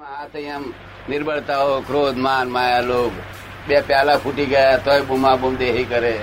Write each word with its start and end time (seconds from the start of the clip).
તો 0.00 0.38
નિર્બળતાઓ, 1.08 1.80
ક્રોધ, 1.80 2.16
માન, 2.16 2.48
માયા, 2.48 2.80
લોભ. 2.80 3.12
બે 3.68 3.80
પ્યાલા 3.80 4.16
ફૂટી 4.16 4.46
ગયા, 4.46 4.76
તોય 4.76 5.00
બુમા 5.00 5.36
બુમ 5.36 5.56
દેહી 5.56 5.84
કરે. 5.84 6.20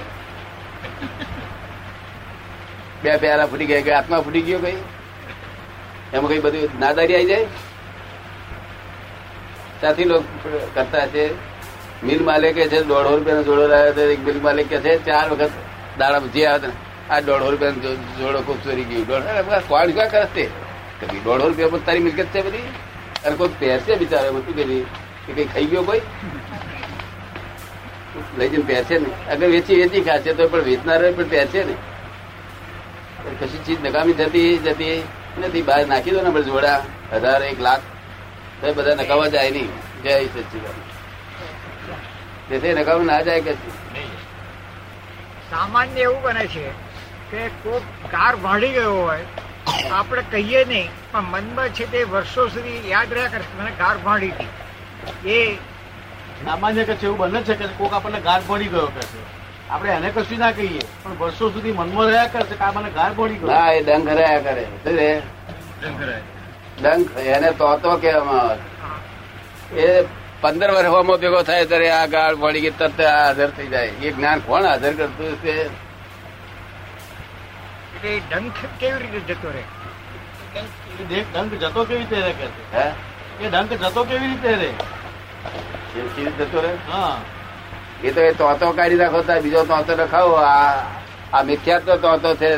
બે 3.04 3.18
પ્યાલા 3.18 3.46
ફૂટી 3.46 3.66
ગયા 3.66 3.98
આત્મા 3.98 4.22
ફૂટી 4.22 4.42
ગયો 4.42 4.60
કઈ? 4.60 4.78
એમાં 6.14 6.30
કઈ 6.30 6.40
બધું 6.40 6.80
નાદારી 6.80 7.16
આવી 7.16 7.26
જાય? 7.26 7.46
ત્યાંથી 9.80 10.04
લોકો 10.04 10.70
કરતા 10.74 11.08
છે, 11.08 11.34
મિલ 12.04 12.24
માલિકે 12.24 12.68
છે, 12.68 12.82
દોઢસો 12.82 13.18
રૂપિયાનો 13.18 13.44
જોડો 13.44 13.68
લાવ્યો 13.68 13.92
હતો 13.92 14.02
એક 14.02 14.20
મિલ 14.20 14.42
માલિક 14.42 14.70
કે 14.70 14.78
છે, 14.78 15.06
ચાર 15.06 15.30
વખત 15.30 15.50
દાડા 15.98 16.20
જે 16.20 16.46
આવે 16.46 16.68
ને, 16.68 16.74
આ 17.10 17.20
દોઢસો 17.20 17.52
રૂપિયાનો 17.52 17.96
જોડો 17.96 18.42
ખૂબ 18.42 18.64
ચોરી 18.64 18.84
ગયું. 18.84 19.08
દોઢ 19.08 19.22
કોણ 19.68 19.92
કરે 19.92 20.50
કદી 21.02 21.20
દોઢસો 21.20 21.48
રૂપિયા 21.48 21.86
તારી 21.86 22.00
મિલકત 22.00 22.26
છે 22.26 22.42
બધી? 22.42 22.87
અને 23.28 23.36
કોઈ 23.42 23.56
પહેરશે 23.62 23.92
બિચારો 24.02 24.30
શું 24.36 24.56
કરી 24.60 24.80
કે 25.26 25.32
કઈ 25.38 25.48
ખાઈ 25.54 25.70
ગયો 25.72 25.84
કોઈ? 25.90 26.02
લઈ 28.38 28.50
જઈને 28.50 28.66
પહેરશે 28.72 28.96
ને. 29.06 29.10
અગર 29.32 29.50
વેચી 29.56 29.80
વેચી 29.82 30.04
ખાશે 30.08 30.32
તો 30.34 30.48
પણ 30.54 30.70
વેચનાર 30.70 31.02
પણ 31.18 31.30
પહેરશે 31.34 31.60
ને. 31.72 31.76
કશી 33.40 33.64
ચીજ 33.66 33.80
નકામી 33.88 34.18
જતી 34.22 34.52
જતી 34.66 34.96
નથી. 35.40 35.66
બહાર 35.70 35.84
નાખી 35.92 36.14
દો 36.16 36.22
ને 36.22 36.30
આપણે 36.30 36.44
જોડા. 36.50 36.80
હજાર 37.14 37.42
એક 37.52 37.60
લાખ. 37.68 37.84
તો 38.62 38.74
બધા 38.74 38.96
નકામા 39.02 39.30
જાય 39.36 39.52
નહીં. 39.52 39.72
જય 40.04 40.16
સચિદાન 40.26 40.78
તેથી 42.50 42.74
નકામ 42.74 43.06
ના 43.06 43.22
જાય 43.28 43.42
કે 43.46 43.54
સામાન્ય 45.50 46.02
એવું 46.02 46.22
બને 46.22 46.44
છે 46.54 46.66
કે 47.32 47.48
કોઈ 47.64 47.82
કાર 48.12 48.34
ભાડી 48.44 48.74
ગયો 48.76 48.94
હોય 48.98 49.26
આપણે 50.00 50.24
કહીએ 50.32 50.62
નહીં 50.74 50.90
પણ 51.12 51.26
મનમાં 51.34 51.70
છે 51.80 51.86
તે 51.94 52.04
વર્ષો 52.14 52.42
સુધી 52.54 52.80
યાદ 52.92 53.10
રહ્યા 53.18 53.34
કરશે. 53.34 53.54
મને 53.60 53.72
ગાર 53.82 53.96
ભાડી 54.06 54.34
હતી. 54.36 54.52
એ 55.36 55.40
સામાન્ય 56.46 56.84
કે 56.90 56.96
છે 57.02 57.06
એવું 57.10 57.20
બને 57.24 57.40
છે 57.50 57.56
કે 57.60 57.66
કોક 57.80 57.94
આપણને 57.98 58.20
ગાર 58.28 58.40
પડી 58.48 58.72
ગયો 58.76 58.88
કે 58.96 59.04
છે. 59.12 59.20
આપણે 59.70 59.92
એને 59.98 60.10
કશું 60.16 60.40
ના 60.44 60.54
કહીએ 60.60 60.84
પણ 61.04 61.16
વર્ષો 61.22 61.46
સુધી 61.56 61.76
મનમાં 61.80 62.08
રહ્યા 62.12 62.34
કરશે 62.36 62.56
કે 62.60 62.64
આ 62.68 62.76
મને 62.78 62.90
ગાર 63.00 63.12
પડી 63.18 63.40
ગયો. 63.40 63.50
ના 63.52 63.68
એ 63.78 63.80
ડંખ 63.88 64.12
રહ્યા 64.20 64.42
કરે. 64.46 64.64
ડંખ 66.82 67.12
એને 67.36 67.50
તો 67.60 67.68
તો 67.84 67.92
કહેવામાં 68.04 68.46
આવે 68.46 68.64
એ 69.86 69.90
પંદર 70.42 70.70
વર્ષમાં 70.78 71.20
ભેગો 71.22 71.40
થાય 71.50 71.66
ત્યારે 71.72 71.90
આ 71.98 72.06
ગાળ 72.16 72.36
ભણી 72.42 72.64
ગઈ 72.66 72.76
તરત 72.80 73.00
આ 73.12 73.18
હાજર 73.20 73.50
થઈ 73.58 73.70
જાય. 73.74 73.92
એ 74.06 74.08
જ્ઞાન 74.16 74.40
કોણ 74.48 74.64
હાજર 74.70 74.94
કરતું 75.00 75.34
છે 75.44 75.56
એટલે 77.98 78.10
એ 78.10 78.20
ડંખ 78.20 78.66
કેવી 78.80 79.00
રીતે 79.00 79.34
જતો 79.34 79.50
રહે? 79.50 79.64
ડંખ 81.34 81.54
જતો 81.54 81.84
કેવી 81.84 82.00
રીતે 82.00 82.20
રહે 82.20 82.32
કે 82.32 82.48
એ 83.44 83.50
ડંક 83.50 83.74
જતો 83.74 84.04
કેવી 84.04 84.28
રીતે 84.28 84.52
રહે? 84.52 84.72
જતો 86.40 86.62
રહે? 86.62 86.74
હા. 86.92 87.18
એ 88.04 88.12
તો 88.12 88.22
એ 88.22 88.34
તોતો 88.34 88.72
કાઢી 88.72 88.96
નાખો 88.96 89.22
તો 89.22 89.42
બીજો 89.42 89.64
તોતો 89.64 90.06
ખાવો. 90.06 90.34
આ 90.34 90.84
આ 91.34 91.44
મિથ્યાત્વ 91.44 91.96
તોતો 91.96 92.36
છે. 92.36 92.52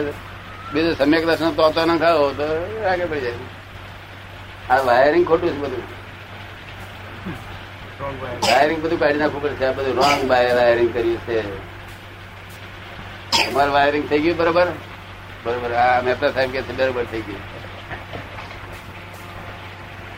બીજું 0.73 0.97
સમ્યક 0.97 1.25
દર્શન 1.25 1.51
તોતો 1.51 1.85
ખાવો 1.97 2.29
તો 2.29 2.47
આગળ 2.89 3.05
પડી 3.05 3.21
જાય. 3.21 3.33
આ 4.69 4.81
વાયરિંગ 4.81 5.25
ખોટું 5.27 5.49
છે 5.49 5.57
બધું. 5.57 5.83
વાયરિંગ 8.47 8.81
બધું 8.81 8.99
કાઢી 8.99 9.17
નાખવું 9.17 9.41
પડશે. 9.41 9.65
આ 9.65 9.71
બધું 9.71 9.95
રોંગ 9.95 10.29
વાયરિંગ 10.29 10.93
કર્યું 10.93 11.17
છે. 11.17 11.39
તમારું 13.51 13.73
વાયરિંગ 13.73 14.09
થઈ 14.09 14.19
ગયું 14.19 14.37
બરોબર? 14.37 14.67
બરોબર, 15.43 15.73
આ 15.73 16.01
મહેતા 16.01 16.31
સાહેબ 16.31 16.51
કે 16.51 16.61
બરોબર 16.61 17.03
થઈ 17.03 17.21
ગયું. 17.21 17.41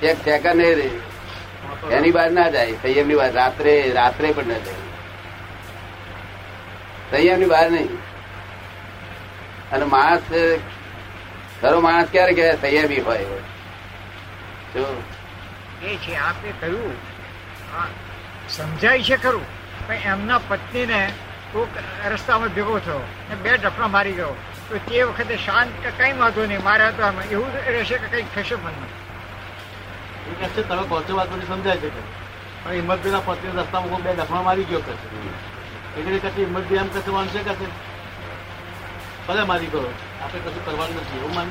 એક 0.01 0.17
સેકન્ડ 0.23 0.61
રહી. 0.79 0.99
એની 1.91 2.11
બહાર 2.11 2.31
ના 2.31 2.49
જાય 2.49 2.71
સંયમની 2.73 3.15
બહાર. 3.15 3.31
રાત્રે 3.31 3.91
રાત્રે 3.93 4.31
પણ 4.31 4.45
ના 4.45 4.57
જાય. 4.57 4.79
સંયમની 7.11 7.45
બહાર 7.45 7.71
નહીં. 7.71 7.93
અને 9.71 9.85
માણસ, 9.85 10.21
ખરો 11.61 11.79
માણસ 11.79 12.07
ક્યારે 12.11 12.33
કે 12.33 12.51
સંયમી 12.53 12.99
હોય. 12.99 13.25
એ 15.83 15.95
છે 15.97 16.15
આપે 16.15 16.51
કહ્યું. 16.61 16.93
સમજાય 18.49 19.01
છે 19.01 19.17
ખરું. 19.17 19.45
પણ 19.87 19.93
એમના 19.93 20.37
પત્નીને 20.47 21.11
કોક 21.51 21.67
રસ્તામાં 22.07 22.49
ભેગો 22.49 22.79
થયો 22.79 23.01
બે 23.43 23.57
ડફરા 23.57 23.87
મારી 23.87 24.11
ગયો. 24.11 24.35
તો 24.71 24.77
તે 24.87 25.03
વખતે 25.03 25.35
શાંત 25.45 25.71
કે 25.83 25.89
કઈ 25.99 26.11
વાંધો 26.19 26.41
નહીં. 26.45 26.63
મારા 26.67 26.91
તો 26.97 27.01
આમ 27.03 27.17
એવું 27.29 27.51
રહેશે 27.67 27.95
કે 28.01 28.07
કંઈક 28.11 28.27
થશે 28.35 28.55
મનમાં 28.55 28.91
છે 30.55 30.61
તમે 30.63 30.83
પહોંચો 30.89 31.13
વાત 31.17 31.29
બધી 31.31 31.49
સમજાય 31.49 31.77
છે 31.81 31.89
પણ 31.93 32.73
હિંમતભાઈના 32.75 33.23
પત્ની 33.27 33.53
રસ્તામાં 33.59 34.01
બે 34.05 34.11
દફણા 34.19 34.43
મારી 34.47 34.67
ગયો 34.69 34.81
કરશે 34.81 35.07
છે? 35.11 35.19
એટલે 35.97 36.19
કશું 36.19 36.33
હિંમતભાઈ 36.37 36.81
એમ 36.83 36.89
કશું 36.93 37.13
માનશે 37.15 37.39
કશે 37.47 37.67
ભલે 39.27 39.43
મારી 39.51 39.71
કરો 39.73 39.81
આપણે 40.21 40.39
કશું 40.45 40.63
કરવાનું 40.65 41.01
નથી 41.01 41.19
એવું 41.19 41.33
માન 41.35 41.49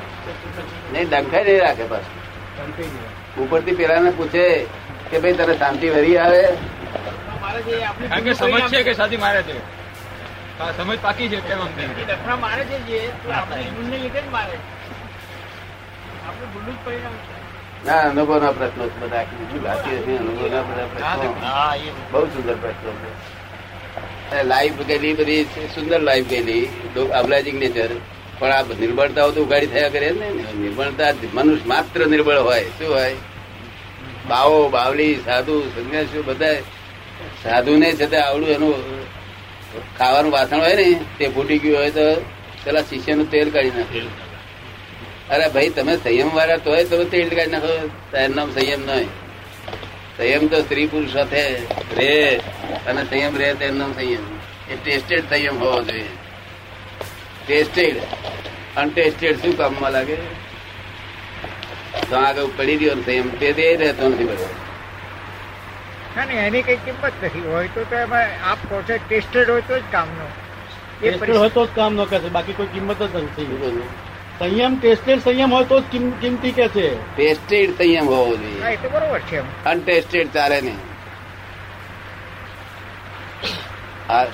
નહીં 0.93 1.07
ડંખાઈ 1.09 1.45
નહીં 1.47 1.61
રાખે 1.65 1.85
બસ. 1.91 2.07
ઉપરથી 3.37 3.75
પેલાને 3.75 4.11
પૂછે 4.17 4.45
કે 5.11 5.17
ભાઈ 5.19 5.37
તને 5.39 5.55
શાંતિ 5.61 5.87
વરી 5.95 6.17
આવે? 6.17 6.41
કારણ 8.09 8.23
કે 8.25 8.33
સમજ 8.33 8.69
છે 8.71 8.83
કે 8.83 8.93
સાથી 8.95 9.21
મારે 9.25 9.41
છે. 9.43 9.55
સમજ 10.77 10.99
પાકી 11.01 11.29
છે 11.29 11.39
કેમ 11.39 11.61
આમ 11.61 11.67
તેમ. 11.67 12.39
મારે 12.41 12.63
છે 12.63 12.79
જે 12.79 13.31
આપણે 13.31 13.63
ભૂલને 13.63 13.97
લીધે 13.97 14.21
જ 14.21 14.27
મારે. 14.31 14.57
આપણે 16.27 16.45
ભૂલનું 16.45 16.75
જ 16.75 16.85
પરિણામ 16.85 17.13
છે. 17.13 17.41
ના 17.85 17.97
અનુભવના 17.99 18.51
પ્રશ્નો 18.51 18.89
છે 18.89 18.99
બધા 18.99 19.25
બાકી 19.63 19.95
નથી 19.95 20.17
અનુભવના 20.17 20.61
બધા 20.61 20.85
પ્રશ્નો. 20.85 21.93
બહુ 22.11 22.25
સુંદર 22.25 22.55
પ્રશ્નો 22.55 22.91
છે. 22.91 24.43
લાઈફ 24.43 24.73
ગયેલી 24.73 25.13
બધી 25.13 25.43
સુંદર 25.43 25.99
લાઈફ 25.99 26.27
ગયેલી. 26.27 26.65
અબલાજિંગ 27.15 27.59
નેચર 27.59 27.89
પણ 28.39 28.51
આ 28.51 28.61
નિર્બળતાઓ 28.61 29.31
તો 29.31 29.43
ઉગાડી 29.43 29.67
થયા 29.67 29.89
કરે 29.89 30.09
ને. 30.09 30.29
નિર્બળતા 30.29 31.13
મનુષ્ય 31.33 31.65
માત્ર 31.65 32.07
નિર્બળ 32.07 32.37
હોય. 32.37 32.63
શું 32.63 32.93
હોય? 32.93 33.15
બાવો 34.27 34.69
બાવલી 34.69 35.15
સાધુ 35.25 35.61
સંન્યાસીઓ 35.69 36.23
બધા 36.23 36.53
સાધુ 37.43 37.77
ને 37.77 37.93
છતાં 37.93 38.27
આવડું 38.27 38.49
એનું 38.49 39.00
ખાવાનું 39.97 40.31
વાસણ 40.31 40.59
હોય 40.59 40.75
ને 40.75 40.99
તે 41.19 41.27
ફૂટી 41.27 41.57
ગયું 41.57 41.77
હોય 41.77 41.91
તો 41.91 42.25
પેલા 42.63 42.81
શિષ્યનું 42.81 43.31
તેલ 43.31 43.49
કાઢી 43.49 43.69
નાખે. 43.69 44.01
અરે 45.29 45.47
ભાઈ 45.47 45.69
તમે 45.69 45.97
સંયમ 45.97 46.33
વાળા 46.33 46.57
તોય 46.57 46.83
તમે 46.83 47.05
તેલ 47.05 47.29
કાઢી 47.29 47.51
નાખો. 47.51 47.89
એનું 48.17 48.35
નામ 48.35 48.51
સંયમ 48.51 48.81
નહીં 48.85 49.09
સંયમ 50.17 50.47
તો 50.47 50.61
સ્ત્રી 50.61 50.85
પુરુષ 50.85 51.13
સાથે 51.13 51.43
રે 51.97 52.35
અને 52.87 53.03
સંયમ 53.03 53.37
રે 53.37 53.53
તેનું 53.53 53.77
નામ 53.77 53.93
સંયમ. 53.93 54.25
એ 54.71 54.75
ટેસ્ટેડ 54.75 55.23
સંયમ 55.29 55.59
હોવો 55.59 55.83
જોઈએ. 55.83 56.03
ટેસ્ટેડ 57.47 57.97
અનટેસ્ટેડ 58.77 59.37
શું 59.37 59.57
કામમાં 59.57 59.91
લાગે? 59.91 60.15
તો 62.09 62.15
આગળ 62.15 62.45
પડી 62.57 62.77
રહ્યો 62.77 62.95
ને 62.95 63.01
સંયમ. 63.01 63.29
તે 63.29 63.75
રહેતો 63.75 64.09
નથી 64.09 64.23
બધો. 64.23 64.49
ના 66.15 66.25
ને 66.29 66.35
એની 66.47 66.63
કઈ 66.67 66.79
કિંમત 66.85 67.15
નથી. 67.23 67.43
હોય 67.53 67.69
તો 67.75 67.81
તો 67.89 67.95
એમાં 68.05 68.29
આપ 68.51 68.59
પ્રોજેક્ટ 68.69 69.05
ટેસ્ટેડ 69.09 69.49
હોય 69.53 69.63
તો 69.69 69.75
જ 69.79 69.83
કામનો. 69.95 70.27
એ 71.01 71.07
ટેસ્ટેડ 71.09 71.37
હોય 71.41 71.51
તો 71.57 71.65
જ 71.65 71.69
કામ 71.79 71.91
ન 71.95 72.05
છે 72.11 72.29
બાકી 72.37 72.57
કોઈ 72.59 72.71
કિંમત 72.75 73.01
જ 73.13 73.15
નથી. 73.23 73.89
સંયમ 74.39 74.73
ટેસ્ટેડ 74.83 75.19
સંયમ 75.25 75.51
હોય 75.55 75.65
તો 75.71 75.77
જ 75.81 75.83
કિંમતી 76.21 76.53
કે 76.59 76.67
છે. 76.75 76.87
ટેસ્ટેડ 77.17 77.75
સંયમ 77.79 78.05
હોવો 78.13 78.25
હા 78.25 78.39
જોઈએ 78.43 78.73
એ 78.73 78.77
તો 78.83 78.89
બરોબર 78.95 79.21
છે 79.29 79.43
અનટેસ્ટેડ 79.73 80.33
ચાલે 80.37 80.57
નહીં. 80.61 80.79
આ 84.09 84.25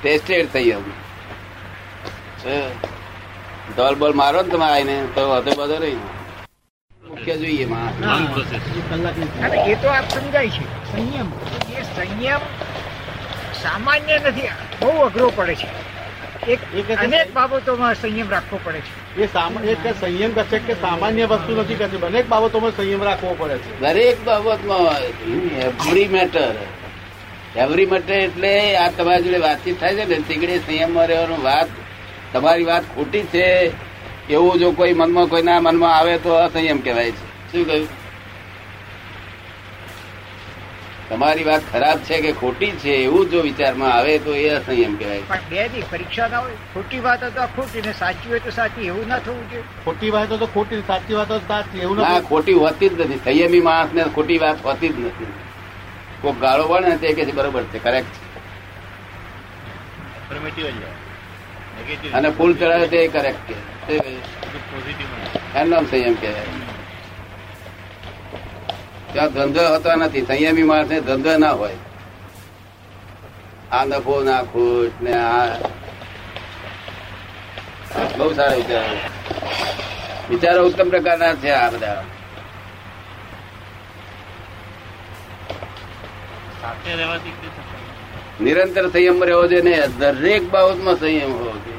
ટેસ્ટેડ 0.00 0.48
સંયમ. 0.52 0.84
ડોલ 3.70 3.94
બોલ 4.02 4.12
મારો 4.22 4.42
ને 4.42 4.48
તમે 4.50 4.66
આવીને 4.72 4.96
તો 5.14 5.22
વધુ 5.30 5.52
બધો 5.62 5.78
નહીં. 5.86 6.04
મુખ્ય 7.26 7.36
જોઈએ 7.36 7.66
એ 9.72 9.76
તો 9.82 9.88
આપ 9.88 10.06
સમજાય 10.10 10.50
છે. 10.50 10.64
સંયમ. 10.92 11.28
એ 11.78 11.82
સંયમ 11.84 12.40
સામાન્ય 13.62 14.18
નથી 14.18 14.50
બહુ 14.80 14.90
અઘરો 15.06 15.30
પડે 15.30 15.54
છે. 15.54 15.68
એક 16.46 16.90
અનેક 16.98 17.32
બાબતોમાં 17.34 17.94
સંયમ 17.94 18.30
રાખવો 18.30 18.60
પડે 18.64 18.80
છે. 18.80 19.22
એ 19.22 19.26
સામાન્ય 19.26 19.94
સંયમ 20.00 20.32
કહે 20.34 20.58
કે 20.58 20.74
સામાન્ય 20.74 21.26
વસ્તુ 21.26 21.62
નથી 21.62 21.74
કે 21.74 21.88
છે 21.88 22.06
અનેક 22.06 22.28
બાબતોમાં 22.28 22.72
સંયમ 22.76 23.02
રાખવો 23.02 23.34
પડે 23.34 23.58
છે. 23.58 23.80
દરેક 23.80 24.24
બાબતમાં 24.24 25.02
એવરી 25.64 26.08
મેટર 26.08 26.54
એવરી 27.56 27.86
મેટર 27.86 28.12
એટલે 28.12 28.76
આ 28.76 28.90
તમારી 28.90 29.24
જોડે 29.24 29.38
વાતચીત 29.38 29.80
થાય 29.80 29.94
છે 29.94 30.04
ને 30.04 30.22
તીકડે 30.28 30.58
સંયમમાં 30.58 31.06
રહેવાનું 31.06 31.42
વાત 31.42 31.68
તમારી 32.32 32.64
વાત 32.64 32.84
ખોટી 32.94 33.26
છે 33.34 33.46
એવું 34.28 34.58
જો 34.58 34.72
કોઈ 34.72 34.94
મનમાં 34.94 35.28
કોઈના 35.28 35.60
મનમાં 35.62 35.94
આવે 35.94 36.14
તો 36.20 36.30
અસંયમ 36.38 36.78
કહેવાય 36.80 37.12
છે. 37.12 37.20
શું 37.48 37.64
કહ્યું? 37.64 37.88
તમારી 41.10 41.44
વાત 41.44 41.64
ખરાબ 41.66 41.98
છે 42.02 42.16
કે 42.20 42.32
ખોટી 42.34 42.76
છે 42.76 42.92
એવું 43.00 43.28
જો 43.28 43.40
વિચારમાં 43.42 43.92
આવે 43.92 44.14
તો 44.20 44.32
એ 44.36 44.50
અસંયમ 44.52 44.94
કહેવાય 44.94 45.26
પણ 45.28 45.48
બે 45.48 45.68
દી 45.68 45.84
પરીક્ષા 45.84 46.28
ના 46.28 46.40
હોય 46.40 46.58
ખોટી 46.68 47.00
વાત 47.02 47.24
તો 47.30 47.46
ખોટી 47.52 47.82
ને 47.82 47.94
સાચી 47.94 48.28
હોય 48.28 48.42
તો 48.42 48.52
સાચી 48.52 48.88
એવું 48.88 49.08
ના 49.08 49.20
થવું 49.20 49.48
જોઈએ. 49.48 49.64
ખોટી 49.80 50.12
વાત 50.12 50.34
તો 50.36 50.48
ખોટી 50.48 50.82
સાચી 50.84 51.16
વાત 51.16 51.28
તો 51.30 51.40
સાચી 51.44 51.70
એવું 51.82 51.98
ના 52.00 52.20
ખોટી 52.22 52.56
હોતી 52.56 52.90
જ 52.90 53.00
નથી. 53.00 53.22
સંયમી 53.24 53.62
માણસ 53.62 53.92
ને 53.92 54.02
ખોટી 54.12 54.40
વાત 54.40 54.58
હોતી 54.62 54.92
જ 54.92 54.98
નથી. 55.02 55.32
કોઈ 56.22 56.38
ગાળો 56.38 56.64
પડે 56.68 56.86
ને 56.86 56.96
તે 57.00 57.26
કે 57.26 57.34
બરોબર 57.34 57.64
છે 57.68 57.78
કરેક્ટ 57.80 58.14
છે. 58.14 58.26
અને 62.14 62.30
ફૂલ 62.30 62.56
ચડાવે 62.56 62.86
તે 62.88 63.08
કરેક્ટ 63.08 63.52
કે 63.86 63.94
એનું 65.54 65.68
નામ 65.68 65.86
સંયમ 65.86 66.14
કે 66.14 66.30
ત્યાં 69.12 69.32
ધંધો 69.32 69.68
હોતો 69.68 69.94
નથી. 69.94 70.22
સંયમી 70.22 70.62
માણસ 70.62 70.88
ધંધો 70.88 71.38
ના 71.38 71.50
હોય. 71.50 71.76
આ 73.72 73.84
નફો 73.84 74.22
ના 74.22 74.42
ખોટ 74.42 75.02
ને 75.02 75.12
આ. 75.12 75.46
બહુ 78.16 78.34
સારા 78.34 78.54
વિચારો. 78.54 78.96
વિચારો 80.30 80.66
ઉત્તમ 80.66 80.88
પ્રકારના 80.88 81.34
છે 81.34 81.50
આ 81.50 81.70
બધા. 81.70 82.04
નિરંતર 88.40 88.90
સંયમ 88.90 89.24
રહેવો 89.24 89.46
જોઈએ 89.46 89.62
ને 89.62 89.88
દરેક 89.88 90.50
બાબતમાં 90.50 90.96
સંયમ 90.96 91.32
હોવો 91.32 91.52
જોઈએ. 91.52 91.76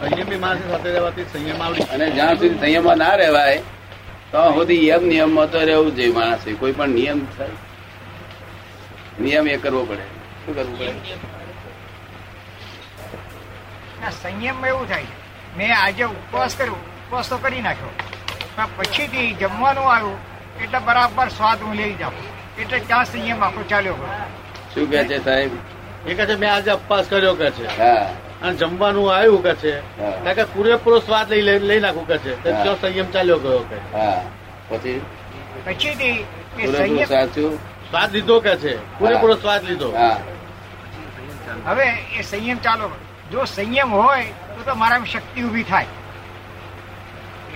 સંયમી 0.00 1.24
સંયમ 1.32 1.62
અને 1.92 2.10
જ્યાં 2.10 2.34
સુધી 2.34 2.58
સંયમમાં 2.58 2.96
ના 2.96 3.14
રહેવાય 3.14 3.58
તો 4.32 4.52
સુધી 4.54 4.88
એમ 4.88 5.06
નિયમમાં 5.06 5.50
તો 5.50 5.58
રહેવું 5.58 5.96
જોઈએ 5.96 6.12
માણસે. 6.12 6.52
કોઈ 6.52 6.72
પણ 6.72 6.88
નિયમ 6.88 7.26
થાય. 7.38 7.48
નિયમ 9.20 9.48
એ 9.48 9.56
કરવો 9.56 9.84
પડે. 9.84 10.02
શું 10.46 10.56
કરવું 10.56 10.78
પડે? 10.78 10.92
ના 14.00 14.10
સંયમમાં 14.10 14.68
એવું 14.68 14.88
થાય. 14.88 15.06
મેં 15.56 15.78
આજે 15.78 16.04
ઉપવાસ 16.04 16.56
કર્યો. 16.56 16.72
ઉપવાસ 16.72 17.30
તો 17.30 17.38
કરી 17.38 17.60
નાખ્યો. 17.60 18.05
પણ 18.56 18.66
પછીથી 18.76 19.32
જમવાનું 19.32 19.92
આવ્યું 19.92 20.18
એટલે 20.62 20.78
બરાબર 20.78 21.28
સ્વાદ 21.28 21.62
હું 21.62 21.74
લઈ 21.74 21.94
જાઉં. 21.94 22.12
એટલે 22.58 22.78
ત્યાં 22.78 23.04
સંયમ 23.04 23.44
આખો 23.44 23.62
ચાલ્યો 23.62 23.94
ગયો. 23.94 24.06
શું 24.74 24.90
કે 24.90 25.04
છે 25.04 25.24
સાહેબ? 25.24 25.50
એ 26.06 26.14
કહે 26.14 26.26
છે 26.26 26.34
મેં 26.34 26.52
આજે 26.52 26.70
અપવાસ 26.70 27.06
કર્યો 27.08 27.34
કે 27.34 27.50
છે. 27.50 27.66
અને 28.42 28.56
જમવાનું 28.56 29.16
આવ્યું 29.16 29.42
કે 29.42 29.54
છે. 29.54 29.80
કે 30.34 30.44
પૂરેપૂરો 30.44 31.00
સ્વાદ 31.00 31.30
લઈ 31.30 31.58
લઈ- 31.58 31.80
નાખું 31.80 32.06
કે 32.06 32.18
છે. 32.18 32.42
તો 32.42 32.74
સંયમ 32.80 33.10
ચાલ્યો 33.10 33.38
ગયો 33.38 33.58
કે 33.58 33.76
પછી? 34.68 35.00
પછીથી 35.64 36.24
સ્વાદ 37.90 38.12
લીધો 38.12 38.40
કે 38.40 38.56
છે. 38.56 38.98
પૂરેપૂરો 38.98 39.34
સ્વાદ 39.34 39.64
લીધો. 39.64 39.92
હવે 41.64 41.86
એ 42.18 42.22
સંયમ 42.22 42.58
ચાલો. 42.58 42.90
જો 43.32 43.44
સંયમ 43.44 43.94
હોય 43.94 44.24
તો 44.24 44.62
તો 44.62 44.74
મારામાં 44.74 45.06
શક્તિ 45.06 45.42
ઊભી 45.42 45.62
થાય. 45.62 45.86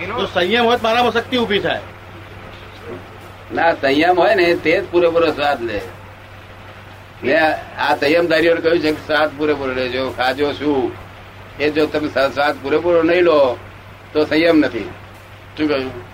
તો 0.07 0.25
સંયમ 0.25 0.65
હોય 0.65 0.77
મારામાં 0.83 1.11
શક્તિ 1.11 1.37
ઊભી 1.37 1.59
થાય. 1.59 1.81
ના 3.53 3.73
સંયમ 3.73 4.19
હોય 4.19 4.35
ને 4.35 4.55
તે 4.55 4.81
જ 4.81 4.91
પૂરેપૂરો 4.91 5.31
સ્વાદ 5.31 5.61
લે. 5.61 5.81
ને 7.23 7.39
આ 7.79 7.95
સંયમદારીઓ 7.95 8.55
કહ્યું 8.55 8.79
છે 8.79 8.91
કે 8.91 9.01
સ્વાદ 9.05 9.37
પૂરેપૂરો 9.37 9.73
લેજો. 9.73 10.11
ખાજો 10.11 10.53
શું? 10.53 10.91
એ 11.59 11.69
જો 11.69 11.85
તમે 11.85 12.07
સ્વાદ 12.07 12.55
પૂરેપૂરો 12.61 13.03
નહીં 13.03 13.23
લો 13.23 13.57
તો 14.13 14.25
સંયમ 14.25 14.57
નથી. 14.57 14.89
શું 15.57 15.67
કહ્યું? 15.67 16.11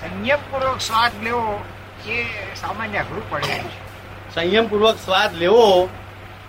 સંયમ 0.00 0.38
પૂર્વક 0.50 0.80
સ્વાદ 0.80 1.12
લેવો 1.22 1.64
એ 2.08 2.24
સામાન્ય 2.56 2.98
અઘરું 2.98 3.30
પડે 3.30 3.60
સંયમ 4.34 4.68
પૂર્વક 4.68 4.96
સ્વાદ 5.04 5.34
લેવો 5.34 5.88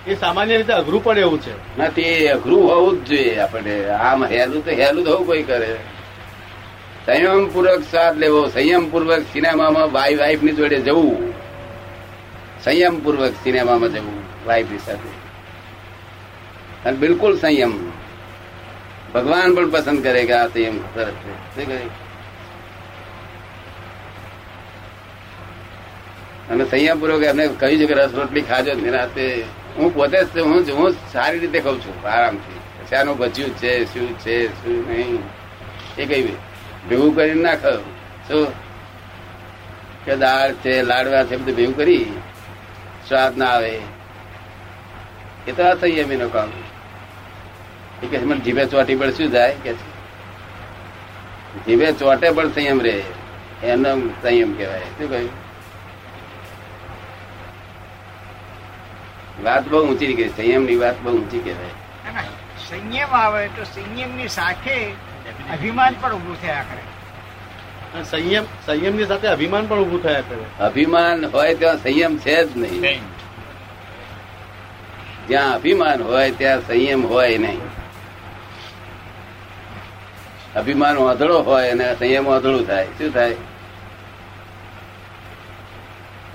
એ 0.08 0.16
સામાન્ય 0.16 0.58
રીતે 0.58 0.74
અઘરું 0.74 1.04
પડે 1.04 1.22
એવું 1.22 1.42
છે. 1.42 1.78
ના 1.78 1.86
એ 1.98 2.28
અઘરું 2.28 2.72
હોવું 2.72 3.06
જ 3.06 3.08
જોઈએ 3.08 3.38
આપણે. 3.38 3.90
આમ 3.90 4.26
હેલું 4.26 4.66
તો 4.66 4.72
હેલું 4.72 5.06
તો 5.06 5.12
હોવું 5.12 5.28
કોઈ 5.28 5.44
કરે. 5.44 5.76
સંયમ 7.06 7.50
પૂર્વક 7.54 7.80
સ્વાદ 7.80 8.18
લેવો. 8.18 8.48
સંયમ 8.48 8.90
પૂર્વક 8.90 9.20
સિનેમામાં 9.34 9.92
વાઈ 9.92 10.16
વાઈફની 10.16 10.52
જોડે 10.52 10.80
જવું. 10.80 11.34
સંયમ 12.64 13.04
પૂર્વક 13.04 13.32
સિનેમામાં 13.44 13.90
જવું 13.90 14.24
વાઈફની 14.46 14.78
સાથે. 14.78 15.26
અને 16.90 16.98
બિલકુલ 16.98 17.38
સંયમ. 17.38 17.92
ભગવાન 19.14 19.56
પણ 19.56 19.70
પસંદ 19.70 20.04
કરે 20.04 20.26
કે 20.26 20.34
આ 20.34 20.48
સંયમ 20.48 20.78
સરસ 20.78 21.14
છે. 21.58 22.06
અને 26.50 26.66
સંયમ 26.66 27.00
પૂર્વક 27.00 27.24
એમને 27.24 27.48
કહ્યું 27.48 27.80
છે 27.80 27.86
કે 27.86 27.94
રસ 27.94 28.14
રોટલી 28.14 28.42
ખાજો 28.42 28.74
નિરાતે 28.74 29.44
હું 29.78 29.94
પોતે 29.94 30.24
જ 30.24 30.38
હું 30.38 30.66
હું 30.78 30.96
સારી 31.14 31.40
રીતે 31.40 31.60
ખાઉં 31.60 31.82
છું, 31.82 32.08
આરામથી. 32.08 32.60
શાનું 32.90 33.18
બચ્યું 33.18 33.50
છે, 33.50 33.86
શું 33.86 34.20
છે, 34.20 34.48
શું 34.48 34.90
નહીં, 34.90 35.20
એ 35.98 36.06
કઈ 36.06 36.28
ભેગું 36.90 37.16
કરીને 37.16 37.42
ના 37.42 37.56
ખાવ. 37.56 37.78
શું? 38.28 38.48
કે 40.06 40.16
દાળ 40.16 40.54
છે, 40.54 40.82
લાડવા 40.82 41.24
છે, 41.24 41.38
બધું 41.38 41.56
ભેગું 41.56 41.78
કરી, 41.78 42.06
સ્વાદ 43.08 43.38
ના 43.38 43.46
આવે. 43.46 43.80
એ 45.48 45.52
તો 45.52 45.76
થઈ 45.76 46.18
નો 46.20 46.30
કામ. 46.30 46.52
એ 48.04 48.08
કે 48.08 48.18
મને 48.18 48.40
જીભે 48.40 48.66
ચોટી 48.66 48.96
પણ 48.96 49.12
શું 49.12 49.32
જાય? 49.32 49.56
કે 49.64 49.74
જીભે 51.66 51.92
ચોટે 51.92 52.32
પણ 52.32 52.50
સંયમ 52.50 52.82
રહે. 52.82 53.04
એનો 53.64 54.08
સંયમ 54.08 54.58
કહેવાય. 54.58 54.80
શું 54.80 55.10
કહ્યું? 55.10 55.45
વાત 59.44 59.68
બહુ 59.68 59.88
ઊંચી 59.88 60.08
નીકળી 60.08 60.30
સંયમની 60.30 60.76
વાત 60.76 61.02
બહુ 61.02 61.18
ઊંચી 61.18 61.40
કહેવાય. 61.40 61.68
સંયમ 62.70 63.08
આવે 63.08 63.48
તો 63.48 63.64
સંયમની 63.64 64.28
સાથે 64.28 64.92
અભિમાન 65.54 65.96
પણ 66.02 66.14
ઉભું 66.14 66.42
થયા 66.42 66.64
કરે. 66.64 68.04
સંયમ 68.04 68.44
સંયમની 68.66 69.06
સાથે 69.06 69.28
અભિમાન 69.28 69.68
પણ 69.68 69.80
ઉભું 69.80 70.04
થયા 70.04 70.22
કરે. 70.22 70.66
અભિમાન 70.66 71.26
હોય 71.26 71.56
ત્યાં 71.56 71.78
સંયમ 71.78 72.18
છે 72.18 72.44
જ 72.46 72.58
નહીં. 72.58 73.02
જ્યાં 75.28 75.54
અભિમાન 75.54 76.04
હોય 76.04 76.32
ત્યાં 76.32 76.68
સંયમ 76.68 77.06
હોય 77.06 77.38
નહીં. 77.38 77.62
અભિમાન 80.56 80.98
વાંધળો 80.98 81.42
હોય 81.42 81.72
અને 81.72 81.96
સંયમ 81.96 82.26
વાંધળું 82.26 82.68
થાય. 82.68 82.86
શું 82.86 83.14
થાય? 83.14 83.36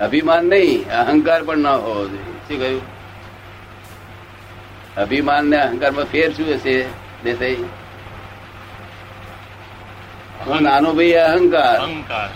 અભિમાન 0.01 0.45
નહીં 0.45 0.91
અહંકાર 0.91 1.43
પણ 1.43 1.57
ના 1.57 1.75
હોવો 1.75 2.07
જોઈએ. 2.07 2.30
શું 2.51 2.59
કહ્યું 2.59 2.81
અભિમાન 4.95 5.45
ને 5.45 5.57
અહંકારમાં 5.57 6.05
ફેર 6.05 6.33
શું 6.33 6.53
હશે 6.53 6.85
દેસાઈ? 7.23 7.63
નાનો 10.61 10.93
ભાઈ 10.93 11.11
અહંકાર. 11.11 11.77
અહંકાર. 11.77 12.29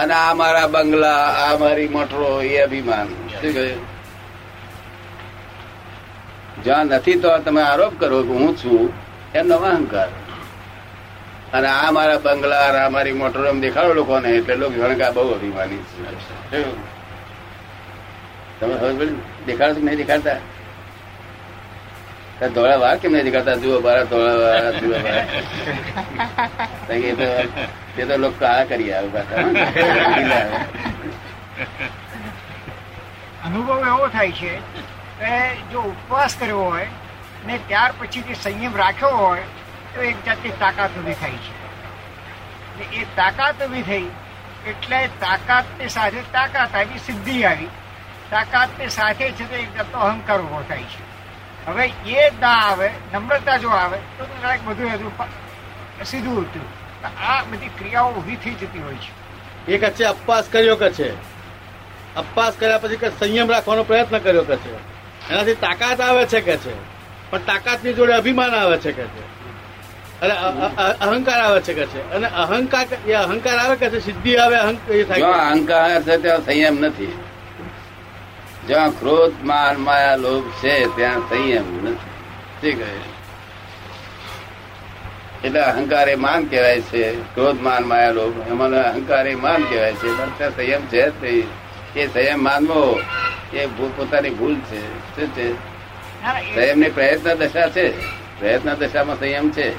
અને 0.00 0.14
આ 0.14 0.34
મારા 0.34 0.66
બંગલા 0.66 1.16
આ 1.24 1.58
મારી 1.58 1.88
મોટરો 1.88 2.42
એ 2.42 2.58
અભિમાન. 2.58 3.06
શું 3.06 3.54
કહ્યું? 3.54 3.86
જ્યાં 6.64 6.84
નથી 6.84 7.14
તો 7.14 7.38
તમે 7.38 7.62
આરોપ 7.62 8.00
કરો 8.00 8.22
કે 8.22 8.28
હું 8.28 8.56
છું 8.56 8.92
એમનો 9.34 9.56
અહંકાર. 9.56 10.08
અને 11.52 11.68
આ 11.68 11.90
મારા 11.90 12.18
બંગલા 12.18 12.68
અને 12.68 12.78
આ 12.78 12.88
મારી 12.88 13.12
મોટરો 13.12 13.46
એમ 13.46 13.60
દેખાડો 13.60 13.94
લોકોને 13.94 14.28
એટલે 14.28 14.56
લોકો 14.56 15.12
બહુ 15.12 15.34
અભિમાની 15.34 15.76
છે? 15.76 16.86
તમે 18.60 18.76
ખબર 18.82 19.08
દેખાડો 19.46 19.80
નહીં 19.86 19.98
દેખાડતા? 20.02 20.38
ધોળા 22.54 22.80
વાર 22.84 22.96
કેમ 23.02 23.10
નહીં 23.12 23.26
દેખાડતા? 23.28 23.56
જુઓ 23.64 23.76
બારા 23.86 24.06
ધોળા 24.12 24.36
વાર, 24.42 24.72
જુઓ 24.80 24.98
બારા 25.04 25.26
એ 27.98 28.02
તો 28.08 28.14
લોકો 28.24 28.42
આ 28.52 28.64
કરી 28.70 28.90
આવે. 28.98 29.20
અનુભવ 33.46 33.70
એવો 33.92 34.06
થાય 34.16 34.32
છે 34.40 34.52
કે 35.20 35.32
જો 35.72 35.80
ઉપવાસ 35.92 36.32
કર્યો 36.40 36.64
હોય 36.72 36.90
ને 37.46 37.54
ત્યાર 37.68 37.90
પછી 37.98 38.24
જે 38.28 38.34
સંયમ 38.44 38.72
રાખ્યો 38.82 39.14
હોય, 39.22 39.46
તો 39.94 39.98
એક 40.10 40.18
જાતની 40.26 40.54
તાકાત 40.62 40.92
ઊભી 41.00 41.18
થાય 41.22 41.38
છે. 41.44 41.52
એ 43.00 43.02
તાકાત 43.16 43.56
ઊભી 43.66 43.86
થઈ 43.90 44.08
એટલે 44.70 44.98
તાકાતની 45.24 45.90
સાથે 45.96 46.20
તાકાત 46.38 46.70
આવી, 46.80 47.00
સિદ્ધિ 47.08 47.36
આવી. 47.50 47.70
તાકાતની 48.30 48.88
સાથે 48.88 49.30
છે 49.30 49.50
તો 49.50 49.56
એક 49.56 49.92
તો 49.92 49.98
અહંકાર 49.98 50.40
ઊભો 50.40 50.64
થાય 50.68 50.82
છે. 50.82 51.16
હવે 51.66 51.92
એ 52.06 52.30
ના 52.30 52.48
આવે 52.48 52.90
નમ્રતા 53.14 53.56
જો 53.56 53.68
આવે 53.68 53.98
તો 54.18 54.24
જરાક 54.24 54.60
બધું 54.64 54.92
હજુ 54.92 55.10
સીધું 56.04 56.38
ઉતર્યું 56.38 56.86
આ 57.28 57.42
બધી 57.42 57.66
ક્રિયાઓ 57.66 58.12
ઊભી 58.12 58.36
થઈ 58.36 58.50
જતી 58.50 58.78
હોય 58.78 58.94
છે. 58.94 59.26
એ 59.72 59.78
કહે 59.78 59.90
છે 59.90 60.04
અપવાસ 60.04 60.44
કર્યો 60.52 60.76
કે 60.76 60.90
છે? 60.90 61.14
અપવાસ 62.14 62.54
કર્યા 62.58 62.78
પછી 62.78 62.96
કે 62.96 63.08
સંયમ 63.08 63.50
રાખવાનો 63.50 63.82
પ્રયત્ન 63.82 64.18
કર્યો 64.18 64.42
કે 64.42 64.56
છે? 64.56 64.76
એનાથી 65.30 65.54
તાકાત 65.54 66.00
આવે 66.00 66.26
છે 66.26 66.40
કે 66.40 66.56
છે? 66.56 66.74
પણ 67.30 67.38
તાકાતની 67.38 67.92
જોડે 67.92 68.12
અભિમાન 68.12 68.54
આવે 68.54 68.78
છે 68.78 68.92
કે 68.92 69.04
છે? 69.04 69.36
અને 70.20 70.34
અહંકાર 71.00 71.40
આવે 71.40 71.60
છે 71.60 71.74
કે 71.74 71.86
છે? 71.86 72.10
અને 72.10 72.26
અહંકાર 72.26 72.86
એ 73.06 73.12
અહંકાર 73.12 73.58
આવે 73.58 73.76
કે 73.76 73.90
છે? 73.90 74.04
સિદ્ધિ 74.04 74.36
આવે 74.36 74.56
અહંક 74.56 74.90
એ 74.90 75.04
થાય 75.04 75.20
કે- 75.20 75.28
અહંકાર 75.28 76.02
છે 76.02 76.16
ત્યાં 76.16 76.44
સંયમ 76.44 76.74
નથી. 76.80 77.24
જ્યાં 78.66 78.90
ક્રોધ 79.00 79.32
માન 79.44 79.76
માયા 79.76 80.16
લોભ 80.16 80.50
છે 80.50 80.96
ત્યાં 80.96 81.18
સંયમ 81.28 81.88
નથી 81.88 82.82
એટલે 85.44 85.60
અહંકાર 85.60 86.16
માન 86.16 86.46
કહેવાય 86.46 86.80
છે 86.80 87.12
ક્રોધ 87.20 87.60
માન 87.60 87.84
માયા 87.84 88.10
લોભ. 88.10 88.48
એમાં 88.48 88.68
અહંકાર 88.68 89.36
માન 89.36 89.62
કહેવાય 89.62 89.92
છે 89.92 90.38
ત્યાં 90.38 90.56
સંયમ 90.56 90.86
છે 90.86 91.10
જ 91.10 91.12
નહીં. 91.22 91.44
એ 91.96 92.06
સંયમ 92.06 92.42
માનવો 92.42 93.00
એ 93.52 93.66
ભૂ- 93.66 93.96
પોતાની 93.96 94.30
ભૂલ 94.30 94.54
છે. 94.54 94.98
શું 95.16 95.28
છે? 95.34 95.52
સંયમની 96.54 96.90
પ્રયત્ન 96.90 97.34
દશા 97.34 97.68
છે. 97.68 98.00
પ્રયત્ન 98.40 98.74
દશામાં 98.74 99.18
સંયમ 99.18 99.50
છે. 99.50 99.70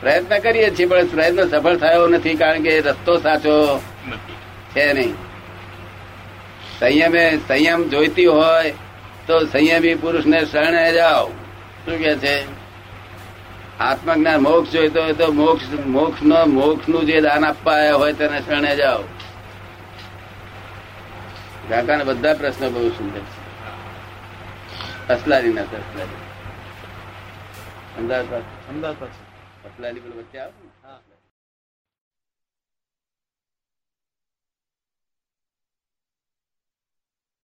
પ્રયત્ન 0.00 0.38
કરીએ 0.38 0.70
છીએ 0.70 0.86
પણ 0.86 1.06
પ્રયત્ન 1.06 1.48
સફળ 1.48 1.76
થયો 1.76 2.06
નથી 2.06 2.34
કારણ 2.34 2.62
કે 2.62 2.80
રસ્તો 2.80 3.16
સાચો 3.16 3.80
છે 4.76 4.92
નહીં. 4.92 5.27
સંયમે 6.80 7.40
સંયમ 7.48 7.88
જોઈતી 7.88 8.26
હોય 8.26 8.70
તો 9.26 9.46
સંયમી 9.46 9.94
પુરુષને 9.94 10.44
શરણે 10.44 10.92
જાઓ. 10.92 11.28
શું 11.84 11.98
કે 11.98 12.16
છે? 12.16 12.46
આત્મજ્ઞાન 13.78 14.40
મોક્ષ 14.40 14.70
જોઈતો 14.70 15.02
હોય 15.02 15.12
તો 15.12 15.32
મોક્ષ 15.32 15.64
મોક્ષ 15.86 16.22
નો 16.22 16.44
મોક્ષનું 16.44 17.06
જે 17.06 17.20
દાન 17.20 17.44
આપવા 17.44 17.72
આવ્યા 17.72 17.94
હોય 17.94 18.12
તેને 18.12 18.40
શરણે 18.40 18.76
જાઓ. 18.76 19.02
કાકાના 21.68 22.04
બધા 22.04 22.34
પ્રશ્નો 22.34 22.70
બહુ 22.70 22.88
સુંદર 22.88 23.20
છે. 23.20 23.48
અસલારી 25.08 25.52
ના 25.52 25.62
અસલારી 25.62 26.28
અમદાવાદ 27.98 28.42
અમદાવાદ 28.68 29.08
અસલારી 29.66 30.00
પેલું 30.00 30.18
વચ્ચે 30.18 30.38
આવે 30.38 30.67